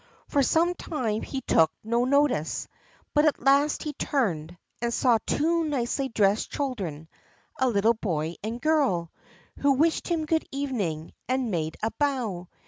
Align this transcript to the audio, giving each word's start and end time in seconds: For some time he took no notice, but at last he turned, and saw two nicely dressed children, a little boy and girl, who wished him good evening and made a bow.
For 0.27 0.41
some 0.41 0.73
time 0.73 1.21
he 1.21 1.41
took 1.41 1.71
no 1.83 2.05
notice, 2.05 2.67
but 3.13 3.23
at 3.25 3.39
last 3.39 3.83
he 3.83 3.93
turned, 3.93 4.57
and 4.81 4.91
saw 4.91 5.19
two 5.27 5.63
nicely 5.63 6.09
dressed 6.09 6.51
children, 6.51 7.07
a 7.59 7.69
little 7.69 7.93
boy 7.93 8.33
and 8.41 8.59
girl, 8.59 9.11
who 9.59 9.73
wished 9.73 10.07
him 10.07 10.25
good 10.25 10.45
evening 10.51 11.13
and 11.29 11.51
made 11.51 11.77
a 11.83 11.91
bow. 11.99 12.47